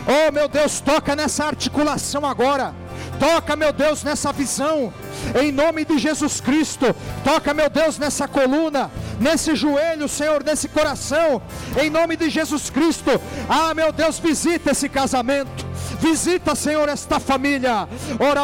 [0.05, 2.73] Oh, meu Deus, toca nessa articulação agora.
[3.19, 4.93] Toca, meu Deus, nessa visão.
[5.39, 6.95] Em nome de Jesus Cristo.
[7.23, 11.41] Toca, meu Deus, nessa coluna, nesse joelho, Senhor, nesse coração.
[11.81, 13.19] Em nome de Jesus Cristo.
[13.49, 15.73] Ah, meu Deus, visita esse casamento.
[15.99, 17.87] Visita, Senhor, esta família.
[18.19, 18.43] Ora.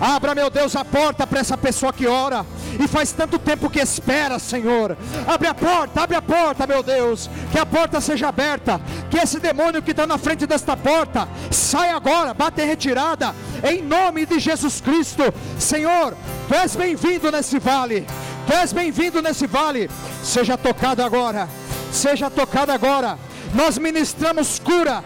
[0.00, 2.46] Abra, meu Deus, a porta para essa pessoa que ora.
[2.82, 4.96] E faz tanto tempo que espera, Senhor.
[5.26, 7.30] Abre a porta, abre a porta, meu Deus.
[7.52, 8.80] Que a porta seja aberta.
[9.10, 13.34] Que esse demônio que está na frente desta porta saia agora, bata em retirada.
[13.64, 15.22] Em nome de Jesus Cristo.
[15.58, 16.14] Senhor,
[16.46, 18.06] tu és bem-vindo nesse vale.
[18.46, 19.90] Tu és bem-vindo nesse vale.
[20.22, 21.48] Seja tocado agora.
[21.90, 23.18] Seja tocado agora.
[23.54, 25.02] Nós ministramos cura,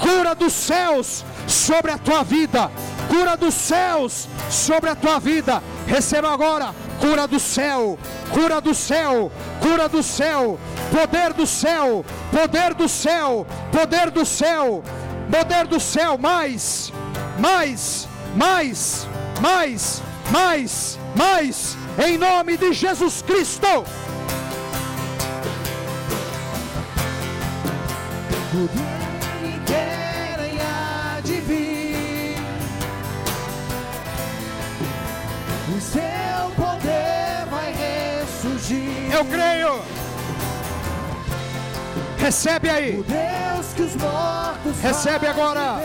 [0.00, 2.70] cura dos céus sobre a tua vida,
[3.08, 5.62] cura dos céus sobre a tua vida.
[5.86, 7.98] Receba agora cura do céu,
[8.30, 10.56] cura do céu, cura do céu,
[10.92, 14.84] poder do céu, poder do céu, poder do céu,
[15.28, 16.92] poder do céu, mais,
[17.38, 19.06] mais, mais,
[19.40, 21.76] mais, mais, mais,
[22.06, 23.84] em nome de Jesus Cristo.
[28.52, 30.58] Poder querem
[31.16, 32.36] advir
[35.74, 39.80] O seu poder vai ressurgir Eu creio.
[42.18, 42.98] Recebe aí.
[43.00, 45.80] O Deus que os mortos Recebe agora.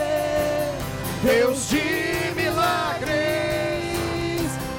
[1.22, 1.82] Deus de
[2.36, 3.10] milagres.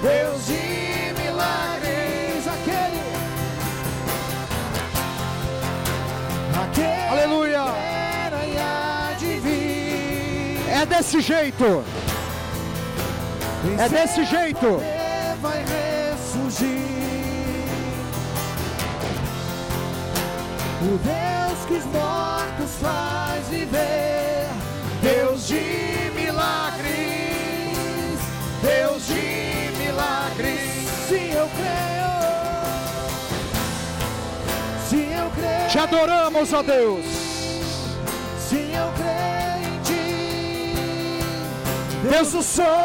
[0.02, 3.02] Deus de milagres, aquele,
[6.64, 7.66] aquele Aleluia.
[8.26, 10.70] era e há de vir.
[10.70, 11.84] É desse jeito.
[13.78, 14.82] É desse jeito.
[15.42, 16.80] Vai ressurgir.
[20.82, 24.48] O Deus que os mortos faz viver.
[25.02, 25.79] Deus de
[35.80, 37.06] Te adoramos, ó Deus.
[38.38, 40.76] Sim, eu creio em ti.
[42.12, 42.84] Deus do sobrenatural.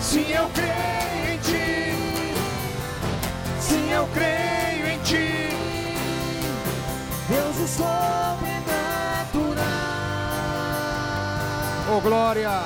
[0.00, 1.92] Sim, eu creio em ti.
[3.60, 5.50] Sim, eu creio em ti.
[7.28, 7.94] Deus o sobrenatural.
[11.94, 12.62] Oh glória.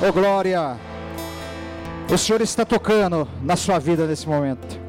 [0.00, 0.78] Oh glória.
[2.10, 4.80] O Senhor está tocando na sua vida nesse momento.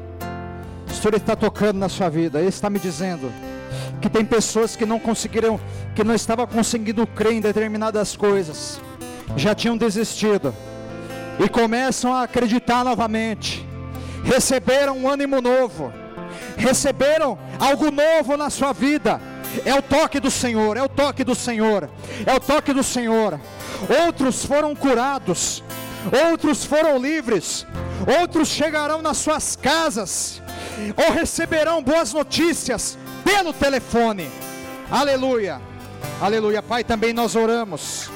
[0.90, 2.38] O Senhor está tocando na sua vida.
[2.38, 3.30] Ele está me dizendo
[4.00, 5.60] que tem pessoas que não conseguiram,
[5.94, 8.80] que não estavam conseguindo crer em determinadas coisas,
[9.36, 10.54] já tinham desistido
[11.38, 13.66] e começam a acreditar novamente.
[14.24, 15.92] Receberam um ânimo novo,
[16.56, 19.20] receberam algo novo na sua vida.
[19.64, 21.90] É o toque do Senhor, é o toque do Senhor,
[22.24, 23.38] é o toque do Senhor.
[24.06, 25.62] Outros foram curados,
[26.30, 27.66] outros foram livres,
[28.20, 30.42] outros chegarão nas suas casas,
[30.96, 34.30] ou receberão boas notícias pelo telefone.
[34.90, 35.60] Aleluia,
[36.20, 36.62] aleluia.
[36.62, 38.10] Pai, também nós oramos